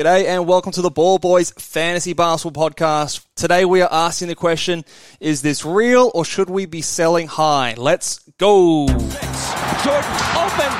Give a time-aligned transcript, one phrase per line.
[0.00, 3.26] G'day and welcome to the Ball Boys Fantasy Basketball Podcast.
[3.36, 4.82] Today we are asking the question,
[5.20, 7.74] is this real or should we be selling high?
[7.76, 8.86] Let's go.
[8.88, 9.04] Jordan
[10.40, 10.72] open.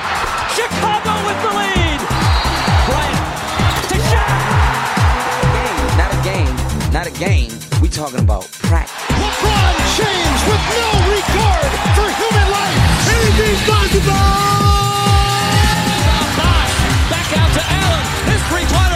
[0.57, 2.01] Chicago with the lead.
[2.89, 3.21] Bryant
[3.93, 4.33] to Shaq.
[6.01, 6.55] Not a game,
[6.91, 7.53] not a game.
[7.79, 9.05] We talking about practice.
[9.21, 13.05] LeBron James with no regard for human life.
[13.05, 14.17] Anything's possible.
[17.13, 18.05] Back out to Allen.
[18.33, 18.90] His three-pointer.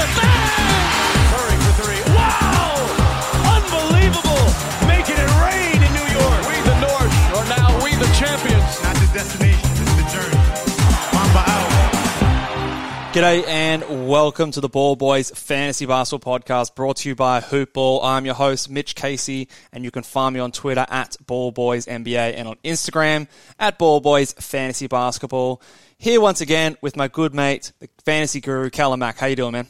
[13.16, 18.02] G'day and welcome to the Ball Boys Fantasy Basketball Podcast brought to you by Hoopball.
[18.04, 21.86] I'm your host, Mitch Casey, and you can find me on Twitter at Ball Boys
[21.86, 25.62] NBA and on Instagram at Ball Boys Fantasy Basketball.
[25.98, 29.18] Here once again with my good mate, the fantasy guru, Callum Mack.
[29.18, 29.68] How you doing, man?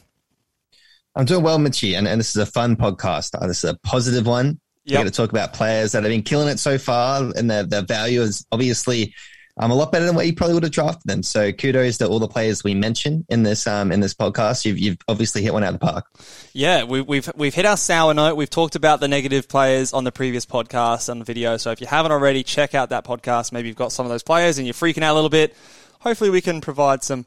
[1.14, 3.40] I'm doing well, Mitchie, and, and this is a fun podcast.
[3.40, 4.58] Uh, This is a positive one.
[4.86, 4.90] Yep.
[4.90, 7.62] We're going to talk about players that have been killing it so far, and their,
[7.62, 9.14] their value is obviously
[9.58, 11.22] um, a lot better than what you probably would have drafted them.
[11.22, 14.66] So kudos to all the players we mentioned in this um, in this podcast.
[14.66, 16.06] You've, you've obviously hit one out of the park.
[16.52, 18.36] Yeah, we, we've we've hit our sour note.
[18.36, 21.56] We've talked about the negative players on the previous podcast and the video.
[21.56, 23.50] So if you haven't already, check out that podcast.
[23.50, 25.56] Maybe you've got some of those players and you're freaking out a little bit.
[26.00, 27.24] Hopefully, we can provide some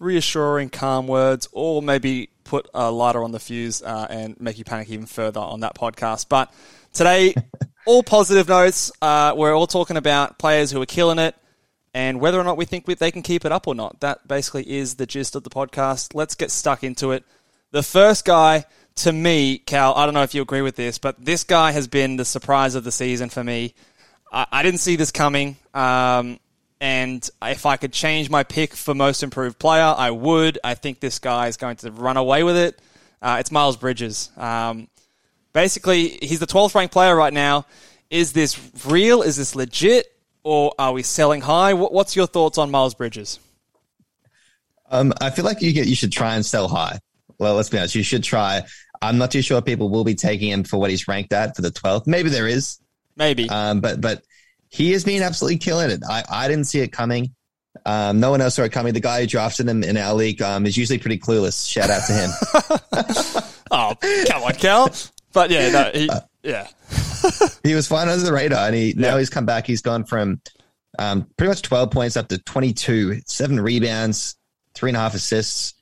[0.00, 4.64] reassuring, calm words, or maybe put a lighter on the fuse uh, and make you
[4.64, 6.26] panic even further on that podcast.
[6.28, 6.52] But
[6.92, 7.34] today,
[7.86, 8.90] all positive notes.
[9.00, 11.36] Uh, we're all talking about players who are killing it
[11.98, 13.98] and whether or not we think they can keep it up or not.
[13.98, 16.14] That basically is the gist of the podcast.
[16.14, 17.24] Let's get stuck into it.
[17.72, 18.66] The first guy,
[18.96, 21.88] to me, Cal, I don't know if you agree with this, but this guy has
[21.88, 23.74] been the surprise of the season for me.
[24.32, 25.56] I, I didn't see this coming.
[25.74, 26.38] Um,
[26.80, 30.60] and if I could change my pick for most improved player, I would.
[30.62, 32.80] I think this guy is going to run away with it.
[33.20, 34.30] Uh, it's Miles Bridges.
[34.36, 34.86] Um,
[35.52, 37.66] basically, he's the 12th ranked player right now.
[38.08, 38.56] Is this
[38.86, 39.22] real?
[39.22, 40.14] Is this legit?
[40.48, 41.74] Or are we selling high?
[41.74, 43.38] What's your thoughts on Miles Bridges?
[44.90, 47.00] Um, I feel like you get, you should try and sell high.
[47.38, 47.94] Well, let's be honest.
[47.94, 48.62] You should try.
[49.02, 51.60] I'm not too sure people will be taking him for what he's ranked at for
[51.60, 52.06] the 12th.
[52.06, 52.80] Maybe there is,
[53.14, 53.50] Maybe.
[53.50, 54.22] um, but but
[54.70, 56.00] he has been absolutely killing it.
[56.08, 57.34] I, I didn't see it coming.
[57.84, 58.94] Um, no one else saw it coming.
[58.94, 61.68] The guy who drafted him in our league um, is usually pretty clueless.
[61.68, 62.30] Shout out to him.
[63.70, 63.94] oh,
[64.26, 64.90] come on, Cal.
[65.34, 66.08] But yeah, no, he,
[66.42, 66.68] yeah.
[67.62, 69.10] he was flying under the radar, and he Yeah.
[69.10, 69.66] now he's come back.
[69.66, 70.40] He's gone from
[70.98, 74.36] um, pretty much 12 points up to 22, seven rebounds,
[74.74, 75.74] three and a half assists.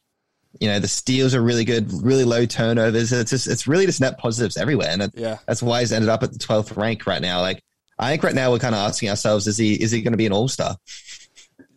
[0.61, 3.13] You know, the steals are really good, really low turnovers.
[3.13, 4.89] It's just, it's really just net positives everywhere.
[4.91, 5.37] And it, Yeah.
[5.47, 7.41] that's why he's ended up at the 12th rank right now.
[7.43, 7.63] Like,
[7.99, 10.19] I think right now we're kind of asking ourselves, is he, is he going to
[10.19, 10.77] be an all star?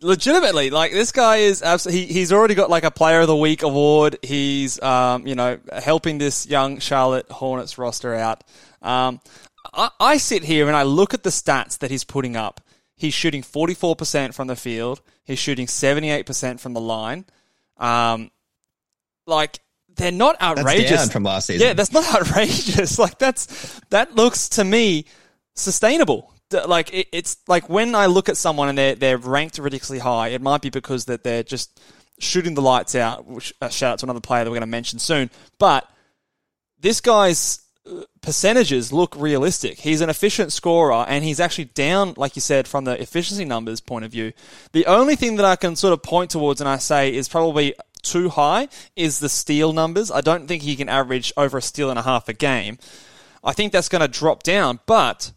[0.02, 3.36] legitimately like this guy is absolutely he, he's already got like a player of the
[3.36, 8.42] week award he's um you know helping this young charlotte hornets roster out
[8.80, 9.20] um
[9.72, 12.60] I, I sit here and i look at the stats that he's putting up
[12.96, 17.24] he's shooting 44% from the field he's shooting 78% from the line
[17.78, 18.30] um
[19.26, 19.60] like
[19.96, 21.66] they're not That's outrageous down from last season.
[21.66, 22.98] yeah, that's not outrageous.
[22.98, 25.04] Like that's that looks to me
[25.54, 26.32] sustainable.
[26.66, 30.28] Like it, it's like when I look at someone and they're they're ranked ridiculously high,
[30.28, 31.80] it might be because that they're just
[32.18, 33.26] shooting the lights out.
[33.26, 35.30] Which uh, shout out to another player that we're going to mention soon.
[35.58, 35.88] But
[36.80, 37.60] this guy's
[38.22, 39.78] percentages look realistic.
[39.80, 43.80] He's an efficient scorer, and he's actually down, like you said, from the efficiency numbers
[43.80, 44.32] point of view.
[44.72, 47.74] The only thing that I can sort of point towards and I say is probably
[48.02, 50.10] too high is the steal numbers.
[50.10, 52.78] I don't think he can average over a steal and a half a game.
[53.42, 55.32] I think that's going to drop down, but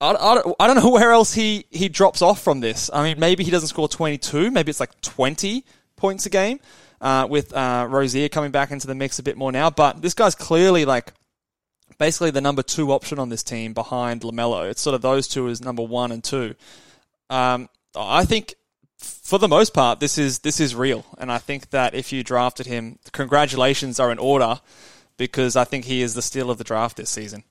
[0.00, 2.90] I, I, don't- I don't know where else he, he drops off from this.
[2.92, 4.50] I mean, maybe he doesn't score 22.
[4.50, 5.64] Maybe it's like 20
[5.96, 6.60] points a game.
[7.00, 9.68] uh, with uh, Rozier coming back into the mix a bit more now.
[9.70, 11.12] But this guy's clearly like
[11.98, 14.68] basically the number two option on this team behind LaMelo.
[14.70, 16.54] It's sort of those two as number one and two.
[17.30, 18.54] Um, I think
[18.98, 22.22] for the most part, this is this is real, and I think that if you
[22.22, 24.60] drafted him, congratulations are in order
[25.16, 27.44] because I think he is the steal of the draft this season.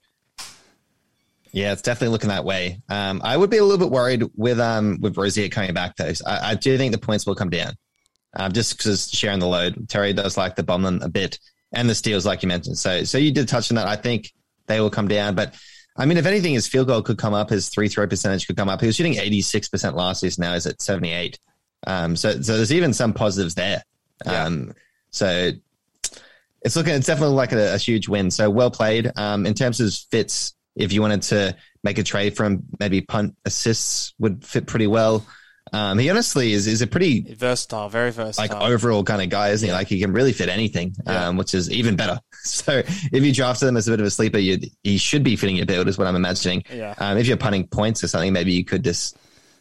[1.52, 2.82] Yeah, it's definitely looking that way.
[2.90, 6.12] Um, I would be a little bit worried with um with Rozier coming back though.
[6.26, 7.74] I, I do think the points will come down,
[8.36, 9.88] um, just because sharing the load.
[9.88, 11.40] Terry does like the bomb a bit,
[11.74, 12.78] and the steals, like you mentioned.
[12.78, 13.88] So, so you did touch on that.
[13.88, 14.32] I think
[14.68, 15.56] they will come down, but
[15.96, 18.58] I mean, if anything, his field goal could come up, his three throw percentage could
[18.58, 18.82] come up.
[18.82, 20.42] He was shooting eighty six percent last season.
[20.42, 21.38] Now he's at seventy eight.
[21.86, 23.84] Um, so, so there's even some positives there.
[24.26, 24.74] Um,
[25.12, 25.52] so
[26.62, 28.32] it's looking, it's definitely like a, a huge win.
[28.32, 29.12] So well played.
[29.16, 33.36] Um, in terms of fits, if you wanted to make a trade from maybe punt
[33.46, 35.26] assists would fit pretty well.
[35.74, 39.50] Um, he honestly is, is a pretty versatile, very versatile, like overall kind of guy,
[39.50, 39.74] isn't he?
[39.74, 41.28] Like he can really fit anything, Yeah.
[41.30, 42.20] um, which is even better.
[42.46, 45.38] So if you drafted him as a bit of a sleeper, you he should be
[45.38, 46.66] fitting your build, is what I'm imagining.
[46.70, 46.94] Yeah.
[46.98, 49.16] Um, if you're punting points or something, maybe you could just.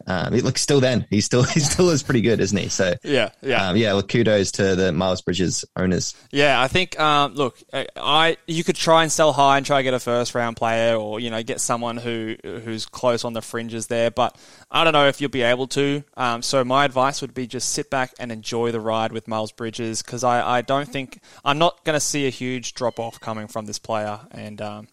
[0.06, 2.68] Um, look, still then he's still he still is pretty good, isn't he?
[2.68, 3.68] So Yeah, yeah.
[3.68, 3.92] um, yeah.
[3.92, 6.14] Well, kudos to the Miles Bridges owners.
[6.30, 6.98] Yeah, I think.
[6.98, 10.00] Um, look, I- I you could try and sell high and try to get a
[10.00, 14.10] first round player, or you know, get someone who who's close on the fringes there.
[14.10, 14.36] But
[14.70, 16.02] I don't know if you'll be able to.
[16.16, 19.52] Um, so my advice would be just sit back and enjoy the ride with Miles
[19.52, 23.20] Bridges because I, I don't think I'm not going to see a huge drop off
[23.20, 24.88] coming from this player, and um,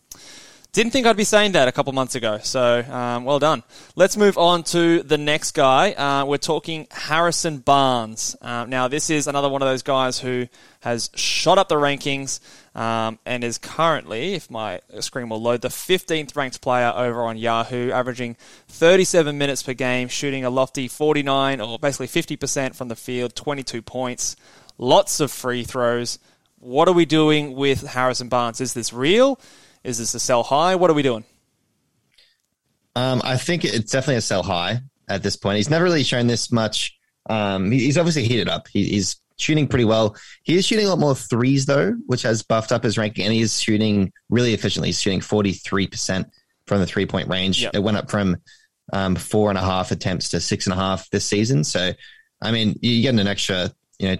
[0.71, 2.39] didn't think I'd be saying that a couple months ago.
[2.43, 3.63] So um, well done.
[3.95, 5.93] Let's move on to the next guy.
[5.93, 8.35] Uh, we're talking Harrison Barnes.
[8.39, 10.47] Uh, now this is another one of those guys who
[10.81, 12.39] has shot up the rankings
[12.75, 17.37] um, and is currently, if my screen will load, the 15th ranked player over on
[17.37, 18.37] Yahoo, averaging
[18.67, 23.81] 37 minutes per game, shooting a lofty 49 or basically 50% from the field, 22
[23.81, 24.35] points,
[24.77, 26.19] lots of free throws.
[26.59, 28.61] What are we doing with Harrison Barnes?
[28.61, 29.39] Is this real?
[29.83, 30.75] Is this a sell high?
[30.75, 31.23] What are we doing?
[32.95, 35.57] Um, I think it's definitely a sell high at this point.
[35.57, 36.97] He's never really shown this much.
[37.29, 38.67] Um, he's obviously heated up.
[38.67, 40.15] He, he's shooting pretty well.
[40.43, 43.33] He is shooting a lot more threes though, which has buffed up his ranking, and
[43.33, 44.89] he's shooting really efficiently.
[44.89, 46.27] He's shooting forty three percent
[46.67, 47.61] from the three point range.
[47.61, 47.75] Yep.
[47.75, 48.37] It went up from
[48.91, 51.63] um, four and a half attempts to six and a half this season.
[51.63, 51.93] So,
[52.41, 54.17] I mean, you're getting an extra, you know,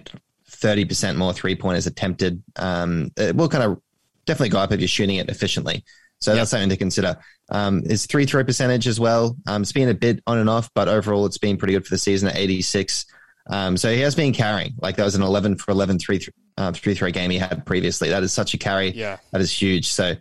[0.48, 2.42] thirty percent more three pointers attempted.
[2.56, 3.82] Um, it will kind of
[4.30, 5.84] definitely go up if you're shooting it efficiently.
[6.20, 7.16] So that's something to consider.
[7.50, 9.36] Um, his three throw percentage as well.
[9.46, 11.94] Um, it's been a bit on and off, but overall it's been pretty good for
[11.94, 13.06] the season at 86.
[13.48, 14.74] Um, so he has been carrying.
[14.80, 17.64] Like that was an 11 for 11 three, th- uh, three throw game he had
[17.64, 18.10] previously.
[18.10, 18.90] That is such a carry.
[18.90, 19.16] Yeah.
[19.32, 19.88] That is huge.
[19.88, 20.14] So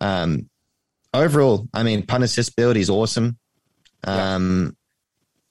[0.00, 0.50] um,
[1.14, 3.38] overall, I mean, punt assist build, he's awesome.
[4.04, 4.76] Um,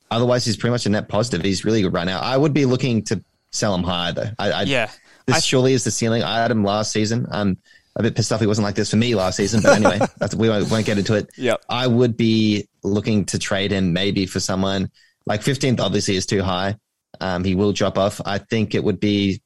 [0.09, 1.43] Otherwise, he's pretty much a net positive.
[1.43, 2.19] He's really good right now.
[2.21, 3.21] I would be looking to
[3.51, 4.29] sell him higher though.
[4.39, 4.89] I, I, Yeah.
[5.25, 6.23] This I- surely is the ceiling.
[6.23, 7.25] I had him last season.
[7.31, 7.57] I'm
[7.97, 10.33] a bit pissed off he wasn't like this for me last season, but anyway, that's,
[10.35, 11.29] we won't, won't get into it.
[11.35, 11.63] Yep.
[11.67, 14.89] I would be looking to trade him maybe for someone
[15.25, 15.79] like 15th.
[15.79, 16.75] Obviously, is too high.
[17.19, 18.21] Um, he will drop off.
[18.23, 19.41] I think it would be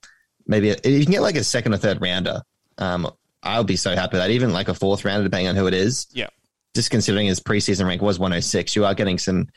[0.45, 2.41] maybe a, you can get like a second or third rounder.
[2.77, 3.09] Um,
[3.41, 4.29] I'll be so happy that.
[4.31, 6.07] Even like a fourth rounder, depending on who it is.
[6.11, 6.27] Yeah.
[6.75, 9.47] Just considering his preseason rank was 106, you are getting some.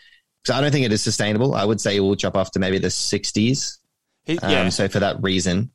[0.47, 1.55] So I don't think it is sustainable.
[1.55, 3.79] I would say it will drop off to maybe the 60s.
[4.25, 4.69] He- Um, yeah.
[4.69, 5.71] So for that reason,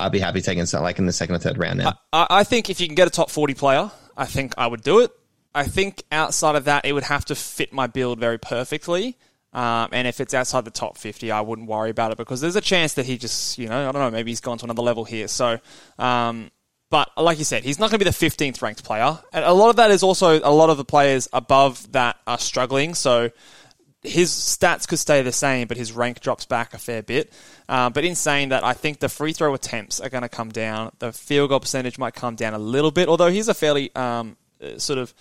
[0.00, 1.94] I'd be happy taking something like in the second or third round now.
[2.12, 4.82] I, I think if you can get a top 40 player, I think I would
[4.82, 5.10] do it.
[5.54, 9.16] I think outside of that, it would have to fit my build very perfectly.
[9.52, 12.56] Um, and if it's outside the top 50, I wouldn't worry about it because there's
[12.56, 14.82] a chance that he just, you know, I don't know, maybe he's gone to another
[14.82, 15.26] level here.
[15.26, 15.58] So,
[15.98, 16.52] um,
[16.88, 19.18] but like you said, he's not going to be the 15th ranked player.
[19.32, 22.38] And a lot of that is also a lot of the players above that are
[22.38, 22.94] struggling.
[22.94, 23.30] So,
[24.02, 27.32] his stats could stay the same, but his rank drops back a fair bit.
[27.68, 30.50] Uh, but in saying that, I think the free throw attempts are going to come
[30.50, 30.92] down.
[30.98, 34.36] The field goal percentage might come down a little bit, although he's a fairly um,
[34.62, 35.12] uh, sort of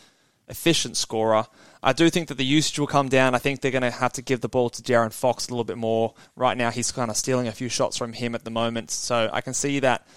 [0.48, 1.46] efficient scorer.
[1.84, 3.36] I do think that the usage will come down.
[3.36, 5.64] I think they're going to have to give the ball to De'Aaron Fox a little
[5.64, 6.14] bit more.
[6.36, 8.92] Right now, he's kind of stealing a few shots from him at the moment.
[8.92, 10.08] So I can see that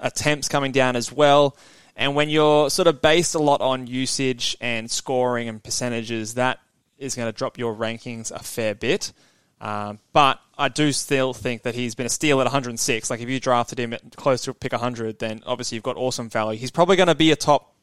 [0.00, 1.56] attempts coming down as well.
[1.96, 6.58] And when you're sort of based a lot on usage and scoring and percentages, that
[7.02, 9.12] is going to drop your rankings a fair bit.
[9.60, 13.10] Um, but I do still think that he's been a steal at 106.
[13.10, 16.28] Like if you drafted him at close to pick 100, then obviously you've got awesome
[16.28, 16.58] value.
[16.58, 17.74] He's probably going to be a top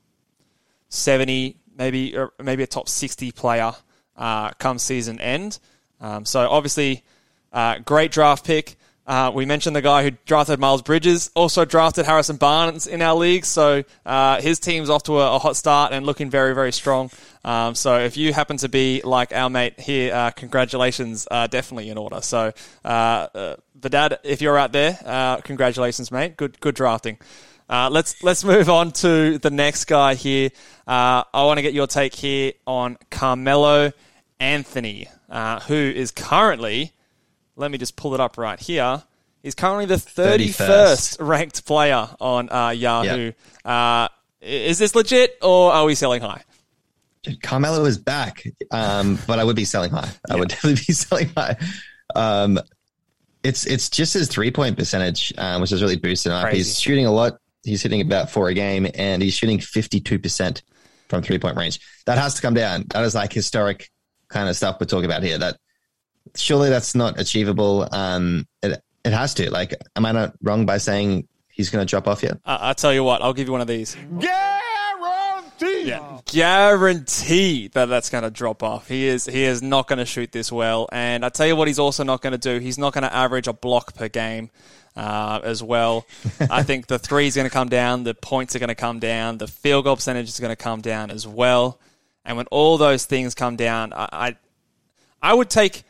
[0.89, 3.71] 70, maybe or maybe a top 60 player
[4.17, 5.59] uh, come season end.
[6.01, 7.03] Um, so obviously,
[7.53, 8.75] uh, great draft pick.
[9.09, 13.15] Uh, we mentioned the guy who drafted Miles Bridges, also drafted Harrison Barnes in our
[13.15, 13.43] league.
[13.43, 17.09] So uh, his team's off to a, a, hot start and looking very, very strong.
[17.43, 21.89] Um, so if you happen to be like our mate here, uh, congratulations, uh, definitely
[21.89, 22.21] in order.
[22.21, 22.53] So
[22.85, 26.37] uh, uh, the dad, if you're out there, congratulations, mate.
[26.37, 27.17] Good, good drafting.
[27.67, 30.51] let's let's move on to the next guy here.
[30.85, 33.91] I want to get your take here on Carmelo
[34.39, 35.07] Anthony,
[35.65, 36.93] who is currently
[37.59, 39.03] let me just pull it up right here.
[39.43, 41.27] He's currently the 31st, 31st.
[41.27, 43.25] ranked player on uh, Yahoo.
[43.25, 43.37] Yep.
[43.63, 44.07] Uh,
[44.41, 46.41] is this legit or are we selling high?
[47.43, 50.09] Carmelo is back, um, but I would be selling high.
[50.29, 51.57] I would definitely be selling high.
[52.15, 52.59] Um,
[53.43, 56.43] it's it's just his three point percentage, um, which is really boosted up.
[56.43, 56.57] Crazy.
[56.57, 57.37] He's shooting a lot.
[57.63, 60.63] He's hitting about four a game, and he's shooting fifty two percent
[61.09, 61.79] from three point range.
[62.05, 62.85] That has to come down.
[62.91, 63.89] That is like historic
[64.29, 65.37] kind of stuff we're talking about here.
[65.37, 65.57] That
[66.35, 67.87] surely that's not achievable.
[67.91, 69.49] Um, it it has to.
[69.49, 72.33] Like, am I not wrong by saying he's going to drop off yet?
[72.45, 73.21] Uh, I'll tell you what.
[73.21, 73.95] I'll give you one of these.
[74.19, 75.87] Guarantee.
[75.87, 78.87] Yeah, guarantee that that's going to drop off.
[78.87, 80.87] He is he is not going to shoot this well.
[80.91, 82.59] And I tell you what, he's also not going to do.
[82.59, 84.51] He's not going to average a block per game.
[84.97, 86.05] Uh, as well.
[86.49, 88.99] I think the three is going to come down, the points are going to come
[88.99, 91.79] down, the field goal percentage is going to come down as well.
[92.25, 94.35] And when all those things come down, I, I,
[95.21, 95.83] I would take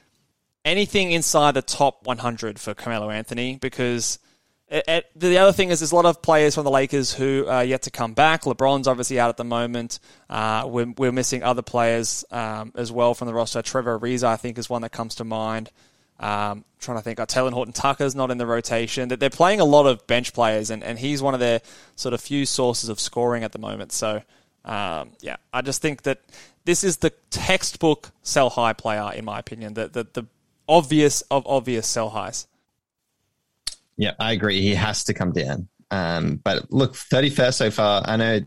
[0.70, 4.20] anything inside the top 100 for Carmelo Anthony because
[4.68, 7.48] it, it, the other thing is there's a lot of players from the Lakers who
[7.48, 8.44] are yet to come back.
[8.44, 10.00] LeBron's obviously out at the moment.
[10.30, 13.64] Uh, we're, we're, missing other players um, as well from the roster.
[13.64, 15.72] Trevor Ariza, I think, is one that comes to mind.
[16.20, 19.10] Um, trying to think, oh, Talen Horton Tucker's not in the rotation.
[19.10, 21.62] That they're playing a lot of bench players, and, and he's one of their
[21.96, 23.92] sort of few sources of scoring at the moment.
[23.92, 24.22] So,
[24.66, 26.20] um, yeah, I just think that
[26.66, 29.74] this is the textbook sell high player, in my opinion.
[29.74, 30.28] The, the, the
[30.70, 32.48] obvious of obvious sell highs.
[33.98, 34.62] Yeah, I agree.
[34.62, 35.68] He has to come down.
[35.92, 38.02] Um, but look, 31st so far.
[38.06, 38.40] I know,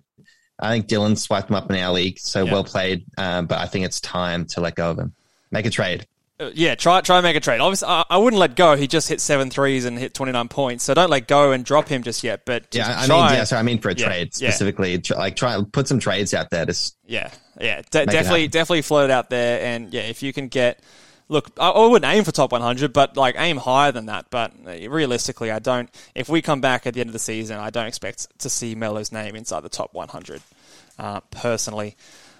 [0.59, 2.52] I think Dylan swiped him up in our league, so yeah.
[2.52, 3.05] well played.
[3.19, 5.12] Um, but I think it's time to let go of him.
[5.50, 6.07] Make a trade.
[6.41, 7.61] Uh, yeah, try try and make a trade.
[7.61, 8.75] Obviously, I, I, wouldn't let go.
[8.75, 10.85] He just hit seven threes and hit 29 points.
[10.85, 12.47] So don't let go and drop him just yet.
[12.47, 15.00] But yeah, I mean, yeah, sorry, I mean for a yeah, trade specifically.
[15.05, 15.19] Yeah.
[15.19, 16.64] Like try put some trades out there.
[16.64, 19.61] Just yeah, yeah, de- definitely, definitely float out there.
[19.61, 20.81] And yeah, if you can get
[21.32, 24.26] look, I, wouldn't aim for top 100, but like aim higher than that.
[24.30, 25.90] But realistically, I don't.
[26.14, 28.74] If we come back at the end of the season, I don't expect to see
[28.74, 30.40] Melo's name inside the top 100.
[30.98, 31.96] Uh, personally.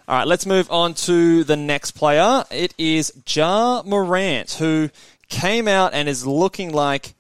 [0.07, 2.45] All right, let's move on to the next player.
[2.51, 4.91] It is Ja Morant, who
[5.29, 7.15] came out and is looking like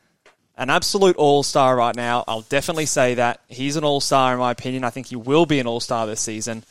[0.56, 2.22] an absolute all star right now.
[2.28, 3.40] I'll definitely say that.
[3.48, 4.84] He's an all star, in my opinion.
[4.84, 6.64] I think he will be an all star this season.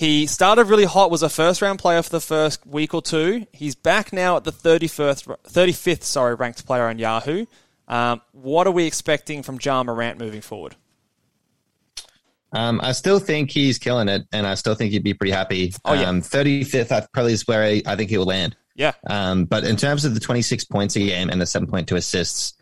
[0.00, 3.46] He started really hot, was a first round player for the first week or two.
[3.52, 7.44] He's back now at the 31st, 35th sorry, ranked player on Yahoo.
[7.86, 10.74] Um, what are we expecting from Ja Morant moving forward?
[12.50, 15.74] Um, I still think he's killing it, and I still think he'd be pretty happy.
[15.84, 16.08] Oh, yeah.
[16.08, 18.56] Um, 35th, I probably is where I, I think he will land.
[18.76, 18.94] Yeah.
[19.06, 22.54] Um, but in terms of the 26 points a game and the 7.2 assists,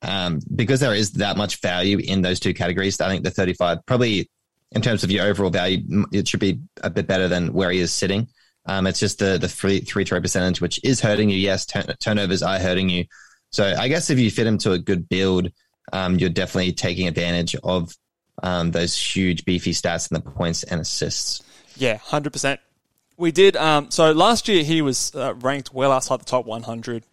[0.00, 3.84] um, because there is that much value in those two categories, I think the 35
[3.84, 4.30] probably
[4.74, 7.80] in terms of your overall value, it should be a bit better than where he
[7.80, 8.28] is sitting.
[8.66, 11.36] Um, it's just the the free three percentage, which is hurting you.
[11.36, 13.06] Yes, turn, turnovers are hurting you.
[13.50, 15.50] So I guess if you fit him to a good build,
[15.92, 17.94] um, you're definitely taking advantage of
[18.42, 21.42] um, those huge beefy stats and the points and assists.
[21.76, 22.60] Yeah, hundred percent.
[23.16, 23.56] We did.
[23.56, 27.04] Um, so last year he was uh, ranked well outside the top 100.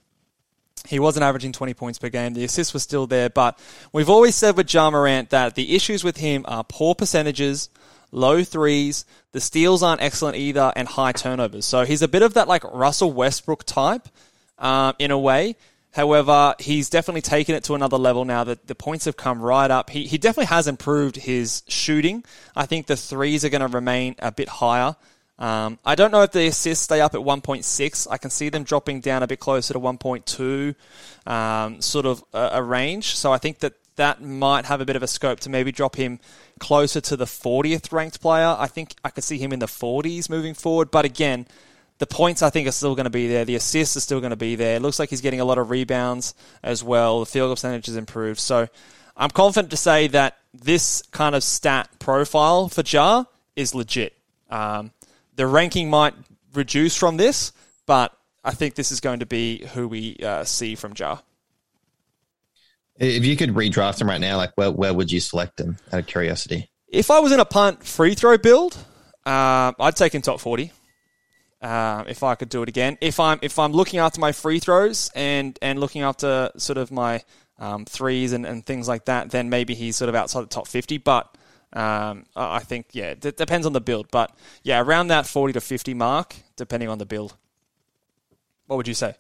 [0.88, 2.34] He wasn't averaging 20 points per game.
[2.34, 3.60] The assists were still there, but
[3.92, 7.70] we've always said with Ja Morant that the issues with him are poor percentages,
[8.12, 11.66] low threes, the steals aren't excellent either, and high turnovers.
[11.66, 14.08] So he's a bit of that like Russell Westbrook type
[14.58, 15.56] um, in a way.
[15.92, 19.70] However, he's definitely taken it to another level now that the points have come right
[19.72, 19.90] up.
[19.90, 22.24] He, he definitely has improved his shooting.
[22.56, 24.96] I think the threes are going to remain a bit higher.
[25.40, 28.08] Um, I don't know if the assists stay up at 1.6.
[28.12, 30.76] I can see them dropping down a bit closer to 1.2,
[31.32, 33.16] um, sort of a, a, range.
[33.16, 35.96] So I think that that might have a bit of a scope to maybe drop
[35.96, 36.20] him
[36.60, 38.54] closer to the 40th ranked player.
[38.60, 40.92] I think I could see him in the 40s moving forward.
[40.92, 41.48] But again,
[42.00, 43.46] the points I think are still going to be there.
[43.46, 44.76] The assists are still going to be there.
[44.76, 47.22] It looks like he's getting a lot of rebounds as well.
[47.22, 48.42] The field goal percentage has improved.
[48.42, 48.68] So
[49.16, 53.24] I'm confident to say that this kind of stat profile for Ja
[53.56, 54.18] is legit.
[54.50, 54.92] Um,
[55.40, 56.14] the ranking might
[56.54, 57.54] reduce from this,
[57.86, 58.12] but
[58.44, 61.20] I think this is going to be who we uh, see from Ja.
[62.98, 66.00] If you could redraft him right now, like where, where would you select him out
[66.02, 66.70] of curiosity?
[66.90, 68.76] If I was in a punt free throw build,
[69.26, 70.74] uh, I'd take him top 40.
[71.62, 72.98] uh, if I could do it again.
[73.00, 76.92] If I'm if I'm looking after my free throws and and looking after sort of
[76.92, 77.24] my
[77.58, 80.68] um, threes and, and things like that, then maybe he's sort of outside the top
[80.68, 80.98] 50.
[80.98, 81.34] But
[81.74, 84.08] um, I think, yeah, it depends on the build.
[84.12, 87.36] But yeah, around that 40 to 50 mark, depending on the build.
[88.68, 89.16] What would you say?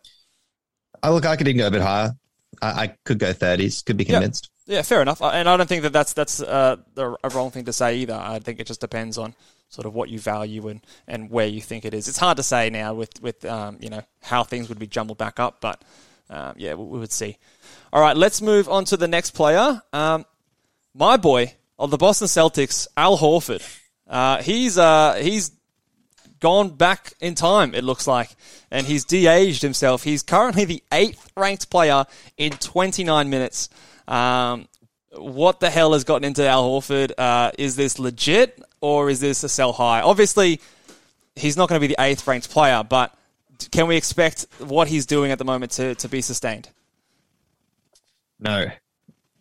[1.01, 2.15] I look, I could even go a bit higher.
[2.61, 3.85] I, I could go 30s.
[3.85, 4.49] Could be convinced.
[4.65, 5.21] Yeah, fair enough.
[5.21, 8.13] Uh, And I don't think that that's that's uh, a wrong thing to say either.
[8.13, 9.33] I think it just depends on
[9.69, 12.07] sort of what you value and, and where you think it is.
[12.07, 15.17] It's hard to say now with with um, you know how things would be jumbled
[15.17, 15.83] back up, but
[16.29, 17.37] um, yeah, we, we would see.
[17.91, 19.81] All right, let's move on to the next player.
[19.93, 20.25] Um,
[20.93, 23.63] my boy of the Boston Celtics, Al Horford.
[24.07, 25.51] Uh, he's uh, he's
[26.39, 28.29] gone back in time, it looks like,
[28.69, 30.03] and he's de-aged himself.
[30.03, 32.05] He's currently the eighth ranked player
[32.37, 33.69] in 29 minutes.
[34.07, 34.67] Um,
[35.11, 37.11] what the hell has gotten into Al Horford?
[37.17, 40.01] Uh, is this legit or is this a sell high?
[40.01, 40.61] Obviously,
[41.35, 43.13] he's not going to be the eighth ranked player, but
[43.71, 46.69] can we expect what he's doing at the moment to, to be sustained?
[48.39, 48.69] No,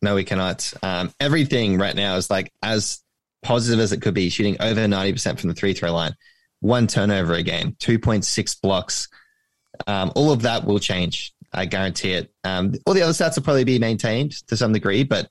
[0.03, 0.73] no, we cannot.
[0.83, 3.01] Um, everything right now is like as
[3.43, 6.15] positive as it could be, shooting over 90% from the three throw line,
[6.61, 9.09] one turnover a game, 2.6 blocks.
[9.87, 11.33] Um, all of that will change.
[11.53, 12.33] I guarantee it.
[12.45, 15.31] Um, all the other stats will probably be maintained to some degree, but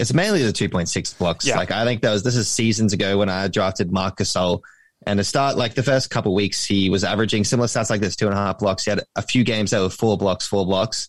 [0.00, 1.46] it's mainly the 2.6 blocks.
[1.46, 1.56] Yeah.
[1.56, 4.62] Like I think that was, this is seasons ago when I drafted Marc Gasol
[5.06, 8.16] and to start like the first couple weeks, he was averaging similar stats like this,
[8.16, 8.84] two and a half blocks.
[8.84, 11.08] He had a few games that were four blocks, four blocks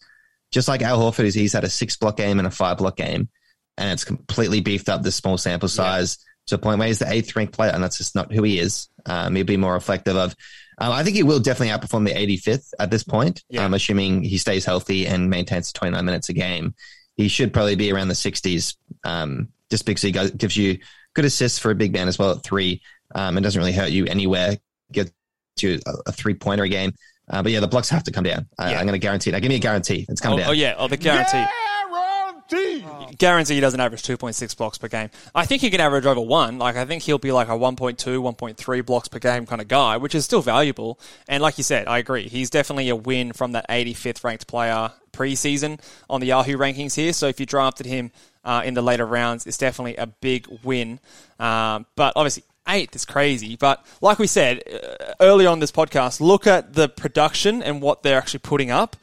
[0.52, 2.96] just like Al Horford is, he's had a six block game and a five block
[2.96, 3.30] game,
[3.78, 7.12] and it's completely beefed up the small sample size to a point where he's the
[7.12, 8.90] eighth ranked player, and that's just not who he is.
[9.06, 10.36] Um, he'll be more reflective of.
[10.78, 13.44] Um, I think he will definitely outperform the 85th at this point.
[13.50, 13.66] Yeah.
[13.66, 16.74] Um, assuming he stays healthy and maintains 29 minutes a game,
[17.16, 18.78] he should probably be around the 60s.
[19.04, 20.80] Um, just because he goes, gives you
[21.14, 22.82] good assists for a big man as well at three,
[23.14, 24.58] um, and doesn't really hurt you anywhere.
[24.92, 25.12] Gets
[25.62, 26.94] you a, a three pointer a game.
[27.30, 28.48] Uh, but yeah, the blocks have to come down.
[28.58, 28.80] I, Yeah.
[28.80, 29.32] I'm going to guarantee.
[29.32, 30.06] Now, give me a guarantee.
[30.10, 30.50] It's coming Oh, down.
[30.50, 31.46] oh, yeah, oh, the guarantee.
[32.50, 33.18] Guaranteed.
[33.20, 35.10] guarantee he doesn't average 2.6 blocks per game.
[35.36, 36.58] I think he can average over one.
[36.58, 39.98] Like, I think he'll be like a 1.2, 1.3 blocks per game kind of guy,
[39.98, 41.00] which is still valuable.
[41.28, 42.28] And like you said, I agree.
[42.28, 47.14] He's definitely a win from that 85th ranked player preseason on the Yahoo rankings here.
[47.14, 48.12] So if you drafted him
[48.44, 51.00] uh, in the later rounds, it's definitely a big win.
[51.40, 53.56] Um, but obviously, eighth is crazy.
[53.56, 58.04] But like we said uh, early on this podcast, look at the production and what
[58.04, 58.96] they're actually putting up.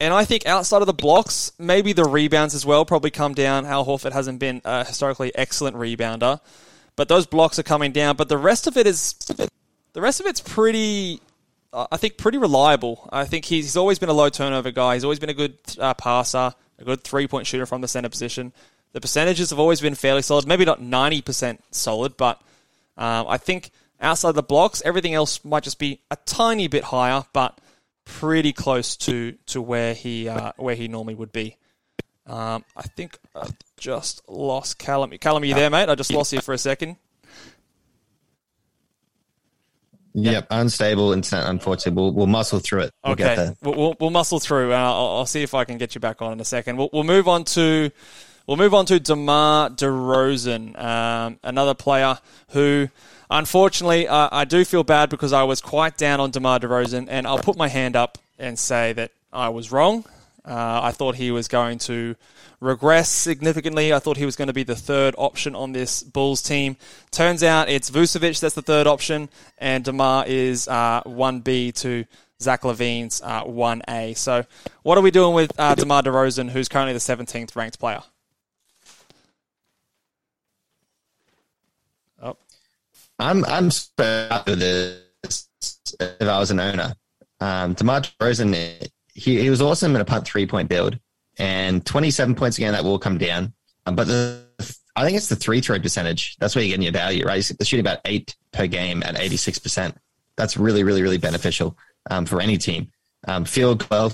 [0.00, 3.64] And I think outside of the blocks, maybe the rebounds as well probably come down.
[3.64, 6.40] Al Horford hasn't been a historically excellent rebounder,
[6.96, 8.16] but those blocks are coming down.
[8.16, 9.14] But the rest of it is,
[9.92, 11.20] the rest of it's pretty,
[11.72, 13.08] uh, I think, pretty reliable.
[13.12, 14.94] I think he's, he's always been a low turnover guy.
[14.94, 18.08] He's always been a good uh, passer, a good three point shooter from the center
[18.08, 18.52] position.
[18.92, 20.46] The percentages have always been fairly solid.
[20.46, 22.40] Maybe not ninety percent solid, but
[22.96, 27.24] um, I think outside the blocks, everything else might just be a tiny bit higher,
[27.32, 27.60] but
[28.04, 31.56] pretty close to to where he uh, where he normally would be.
[32.26, 35.10] Um, I think I just lost Callum.
[35.18, 35.88] Callum, are you there, mate?
[35.88, 36.96] I just lost you for a second.
[40.16, 41.48] Yep, unstable internet.
[41.48, 42.92] Unfortunately, we'll, we'll muscle through it.
[43.04, 43.56] We'll get Okay, there.
[43.62, 44.72] we'll, we'll, we'll muscle through.
[44.72, 46.76] Uh, I'll, I'll see if I can get you back on in a second.
[46.76, 47.90] We'll, we'll move on to
[48.46, 52.18] we'll move on to DeMar DeRozan, um, another player
[52.50, 52.88] who,
[53.30, 57.26] unfortunately, uh, I do feel bad because I was quite down on DeMar DeRozan, and
[57.26, 60.04] I'll put my hand up and say that I was wrong.
[60.44, 62.16] Uh, I thought he was going to
[62.60, 63.92] regress significantly.
[63.92, 66.76] I thought he was going to be the third option on this Bulls team.
[67.10, 72.04] Turns out it's Vucevic that's the third option, and DeMar is uh, 1B to
[72.42, 74.16] Zach LaVine's uh, 1A.
[74.16, 74.44] So,
[74.82, 78.02] what are we doing with uh, DeMar DeRozan, who's currently the 17th ranked player?
[83.18, 85.48] I'm I'm happy with this.
[86.00, 86.94] If I was an owner,
[87.40, 90.98] um, DeMar DeRozan, he he was awesome in a punt three point build,
[91.38, 93.52] and 27 points again that will come down.
[93.86, 94.44] Um, but the
[94.96, 96.36] I think it's the three throw percentage.
[96.38, 97.36] That's where you're getting your value, right?
[97.36, 99.96] He's shooting about eight per game at 86 percent.
[100.36, 101.76] That's really really really beneficial
[102.10, 102.90] um, for any team.
[103.26, 104.12] Um, field goal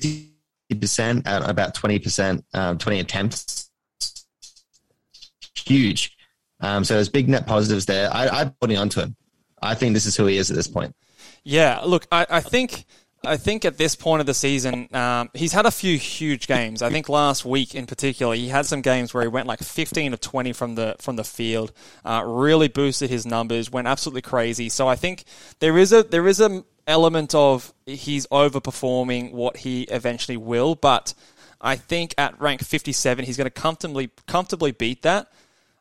[0.00, 0.32] 50
[0.80, 3.70] percent at about 20 percent, um, 20 attempts.
[5.54, 6.17] Huge.
[6.60, 8.12] Um, so there's big net positives there.
[8.12, 9.16] I, I'm putting onto him.
[9.60, 10.94] I think this is who he is at this point.
[11.44, 12.84] Yeah, look, I, I think
[13.24, 16.82] I think at this point of the season, um, he's had a few huge games.
[16.82, 20.12] I think last week in particular, he had some games where he went like 15
[20.12, 21.72] of 20 from the from the field,
[22.04, 24.68] uh, really boosted his numbers, went absolutely crazy.
[24.68, 25.24] So I think
[25.58, 31.12] there is a there is a element of he's overperforming what he eventually will, but
[31.60, 35.28] I think at rank 57, he's going to comfortably comfortably beat that.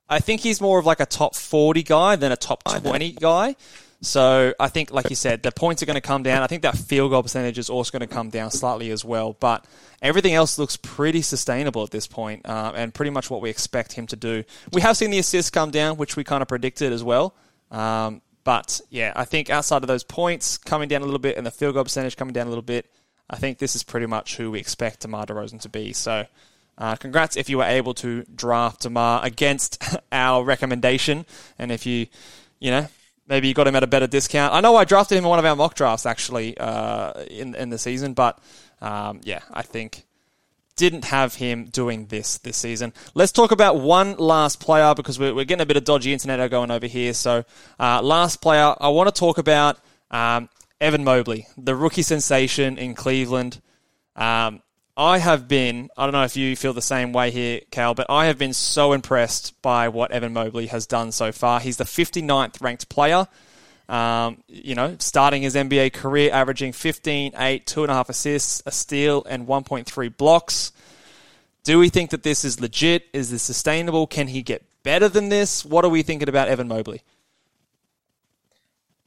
[0.10, 3.56] I think he's more of like a top 40 guy than a top 20 guy.
[4.02, 6.43] So I think, like you said, the points are going to come down.
[6.43, 9.34] I think that field goal percentage is also going to come down slightly as well.
[9.34, 9.65] But
[10.02, 13.93] everything else looks pretty sustainable at this point, uh, and pretty much what we expect
[13.93, 14.43] him to do.
[14.72, 17.34] We have seen the assists come down, which we kind of predicted as well.
[17.72, 21.46] Um, but yeah, I think outside of those points coming down a little bit and
[21.46, 22.89] the field goal percentage coming down a little bit,
[23.30, 25.91] I think this is pretty much who we expect DeMar DeRozan to be.
[25.91, 26.28] So,
[26.78, 31.26] uh, congrats if you were able to draft DeMar against our recommendation,
[31.58, 32.08] and if you,
[32.60, 32.88] you know,
[33.28, 34.54] maybe you got him at a better discount.
[34.54, 37.70] I know I drafted him in one of our mock drafts actually uh, in in
[37.70, 38.40] the season, but
[38.82, 40.06] um, yeah, I think
[40.76, 42.94] didn't have him doing this this season.
[43.13, 46.50] Let's talk about one last player because we're, we're getting a bit of dodgy internet
[46.50, 47.13] going over here.
[47.13, 47.44] So,
[47.80, 49.80] uh, last player, I want to talk about
[50.12, 53.60] um, Evan Mobley, the rookie sensation in Cleveland.
[54.16, 54.62] Um,
[54.98, 58.08] I have been, I don't know if you feel the same way here, Cal, but
[58.10, 61.60] I have been so impressed by what Evan Mobley has done so far.
[61.60, 63.28] He's the 59th ranked player.
[63.88, 69.48] Um, you know, starting his NBA career, averaging 15, 8, 2.5 assists, a steal, and
[69.48, 70.72] 1.3 blocks.
[71.64, 73.06] Do we think that this is legit?
[73.14, 74.08] Is this sustainable?
[74.08, 75.64] Can he get better than this?
[75.64, 77.04] What are we thinking about Evan Mobley?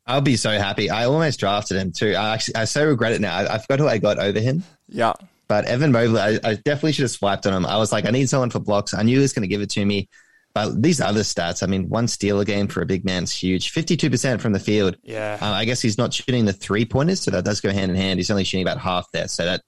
[0.06, 0.88] I'll be so happy.
[0.88, 2.14] I almost drafted him too.
[2.14, 3.36] I actually, I so regret it now.
[3.36, 4.62] I, I forgot who I got over him.
[4.88, 5.14] Yeah.
[5.50, 7.66] But Evan Mobley, I, I definitely should have swiped on him.
[7.66, 8.94] I was like, I need someone for blocks.
[8.94, 10.08] I knew he was going to give it to me.
[10.54, 13.32] But these other stats, I mean, one steal a game for a big man is
[13.32, 13.74] huge.
[13.74, 14.96] 52% from the field.
[15.02, 15.38] Yeah.
[15.42, 17.96] Uh, I guess he's not shooting the three pointers, so that does go hand in
[17.96, 18.20] hand.
[18.20, 19.26] He's only shooting about half there.
[19.26, 19.62] So that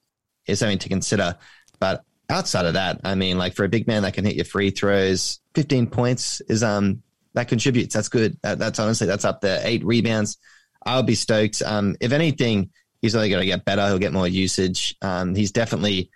[0.47, 1.35] is something to consider.
[1.81, 4.45] But outside of that, I mean, like for a big man that can hit your
[4.45, 7.93] free throws, 15 points is, um, that contributes.
[7.93, 8.37] That's good.
[8.41, 9.59] That, that's honestly, that's up there.
[9.65, 10.37] Eight rebounds.
[10.85, 11.61] I'll be stoked.
[11.61, 12.69] Um, if anything,
[13.03, 13.85] he's only going to get better.
[13.87, 14.95] He'll get more usage.
[15.01, 16.09] Um, he's definitely,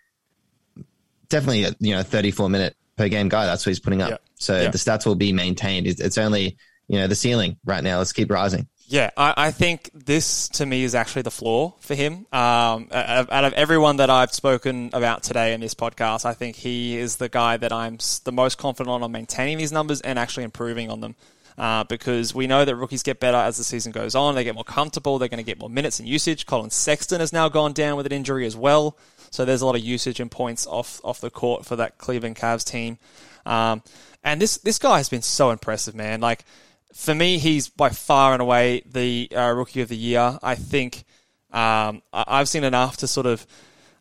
[1.29, 3.45] definitely, a, you know, 34 minute per game guy.
[3.45, 4.09] That's what he's putting up.
[4.11, 4.21] Yep.
[4.35, 4.71] So Yep.
[4.71, 5.85] the stats will be maintained.
[5.85, 7.97] It's, it's only, you know, the ceiling right now.
[7.97, 8.67] Let's keep rising.
[8.89, 12.25] Yeah, I, I think this to me is actually the floor for him.
[12.31, 16.33] Um, out, of, out of everyone that I've spoken about today in this podcast, I
[16.33, 19.99] think he is the guy that I'm the most confident on on maintaining these numbers
[19.99, 21.15] and actually improving on them.
[21.57, 24.35] Uh, because we know that rookies get better as the season goes on.
[24.35, 25.17] They get more comfortable.
[25.17, 26.45] They're going to get more minutes and usage.
[26.45, 28.95] Collin Sexton has now gone down with an injury as well.
[29.31, 32.35] So there's a lot of usage and points off off the court for that Cleveland
[32.35, 32.99] Cavs team.
[33.45, 33.81] Um,
[34.23, 36.21] and this this guy has been so impressive, man.
[36.21, 36.45] Like
[36.93, 40.37] for me, he's by far and away the uh, rookie of the year.
[40.43, 41.05] I think
[41.51, 43.45] um, I- I've seen enough to sort of.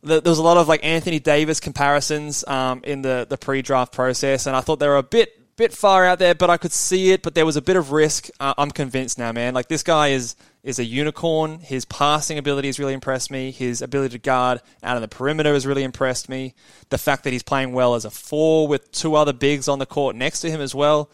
[0.03, 4.47] There was a lot of like Anthony Davis comparisons um, in the the pre-draft process,
[4.47, 7.11] and I thought they were a bit bit far out there, but I could see
[7.13, 7.23] it.
[7.23, 8.29] But there was a bit of risk.
[8.39, 9.55] Uh, I'm convinced now, man.
[9.55, 11.61] Like this guy is is a unicorn.
[11.61, 13.51] His passing ability has really impressed me.
[13.51, 16.55] His ability to guard out of the perimeter has really impressed me.
[16.91, 19.87] The fact that he's playing well as a four with two other bigs on the
[19.87, 21.11] court next to him as well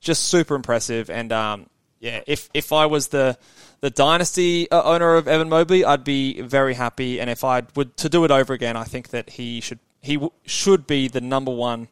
[0.00, 1.10] just super impressive.
[1.10, 1.66] And um,
[2.00, 3.38] yeah, if if I was the
[3.80, 7.20] the dynasty uh, owner of Evan Mobley, I'd be very happy.
[7.20, 10.14] And if I would to do it over again, I think that he should he
[10.14, 11.88] w- should be the number one.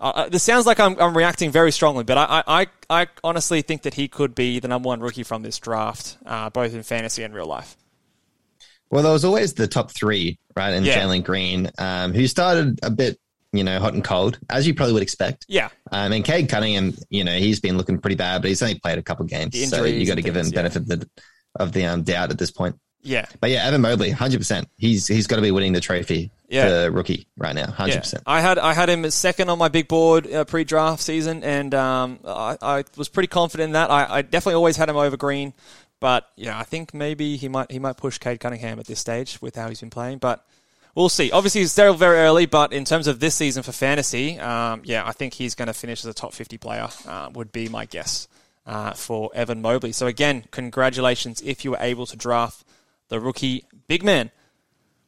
[0.00, 3.62] Uh, Uh, this sounds like I'm, I'm reacting very strongly, but I, I, I honestly
[3.62, 6.82] think that he could be the number one rookie from this draft, uh, both in
[6.82, 7.76] fantasy and real life.
[8.90, 10.70] Well, there was always the top three, right?
[10.70, 11.00] And Yeah.
[11.00, 13.18] Jalen Green, um, who started a bit,
[13.52, 15.46] you know, hot and cold, as you probably would expect.
[15.48, 18.78] Yeah, Um, and Cade Cunningham, you know, he's been looking pretty bad, but he's only
[18.78, 20.52] played a couple games, so you got to give him yeah.
[20.52, 21.08] benefit of the,
[21.56, 22.76] of the um, doubt at this point.
[23.04, 24.68] Yeah, But yeah, Evan Mobley, hundred percent.
[24.76, 26.68] He's he's got to be winning the trophy Yeah.
[26.86, 28.00] for rookie right now, hundred Yeah.
[28.00, 28.22] percent.
[28.26, 32.18] I had I had him second on my big board uh, pre-draft season, and um,
[32.26, 33.90] I, I was pretty confident in that.
[33.90, 35.52] I, I definitely always had him over Green,
[36.00, 39.40] but yeah, I think maybe he might he might push Cade Cunningham at this stage
[39.42, 40.44] with how he's been playing, but.
[40.96, 41.32] We'll see.
[41.32, 45.04] Obviously, he's still very early, but in terms of this season for fantasy, um, yeah,
[45.04, 47.84] I think he's going to finish as a top 50 player, uh, would be my
[47.84, 48.28] guess
[48.64, 49.90] uh, for Evan Mobley.
[49.90, 52.64] So, again, congratulations if you were able to draft
[53.08, 54.30] the rookie big man.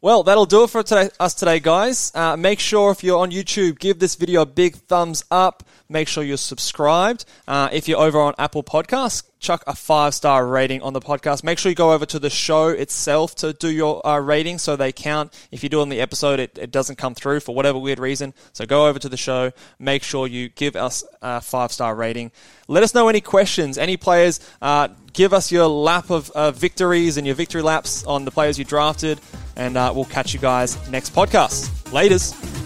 [0.01, 2.13] Well, that'll do it for today, us today, guys.
[2.15, 5.63] Uh, make sure if you're on YouTube, give this video a big thumbs up.
[5.89, 7.25] Make sure you're subscribed.
[7.47, 11.45] Uh, if you're over on Apple Podcasts, chuck a five star rating on the podcast.
[11.45, 14.77] Make sure you go over to the show itself to do your uh, rating so
[14.77, 15.33] they count.
[15.53, 18.35] If you do on the episode, it, it doesn't come through for whatever weird reason.
[18.53, 19.53] So go over to the show.
[19.79, 22.33] Make sure you give us a five star rating.
[22.69, 24.41] Let us know any questions, any players.
[24.61, 28.59] Uh, give us your lap of uh, victories and your victory laps on the players
[28.59, 29.21] you drafted.
[29.55, 31.69] And uh, we'll catch you guys next podcast.
[31.91, 32.66] Laters.